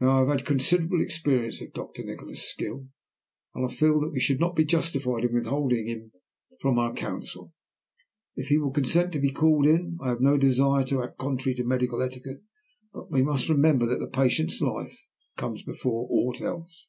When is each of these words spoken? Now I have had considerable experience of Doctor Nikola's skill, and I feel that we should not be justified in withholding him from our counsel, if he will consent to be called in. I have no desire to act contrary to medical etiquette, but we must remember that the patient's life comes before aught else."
Now 0.00 0.16
I 0.16 0.18
have 0.20 0.28
had 0.28 0.46
considerable 0.46 1.02
experience 1.02 1.60
of 1.60 1.74
Doctor 1.74 2.02
Nikola's 2.02 2.40
skill, 2.40 2.88
and 3.54 3.66
I 3.66 3.68
feel 3.70 4.00
that 4.00 4.12
we 4.12 4.18
should 4.18 4.40
not 4.40 4.56
be 4.56 4.64
justified 4.64 5.24
in 5.26 5.34
withholding 5.34 5.86
him 5.88 6.12
from 6.58 6.78
our 6.78 6.94
counsel, 6.94 7.52
if 8.34 8.48
he 8.48 8.56
will 8.56 8.70
consent 8.70 9.12
to 9.12 9.20
be 9.20 9.28
called 9.30 9.66
in. 9.66 9.98
I 10.00 10.08
have 10.08 10.22
no 10.22 10.38
desire 10.38 10.84
to 10.86 11.02
act 11.02 11.18
contrary 11.18 11.54
to 11.56 11.64
medical 11.64 12.00
etiquette, 12.00 12.40
but 12.94 13.10
we 13.10 13.22
must 13.22 13.50
remember 13.50 13.84
that 13.90 13.98
the 14.00 14.08
patient's 14.08 14.58
life 14.62 15.06
comes 15.36 15.62
before 15.62 16.08
aught 16.10 16.40
else." 16.40 16.88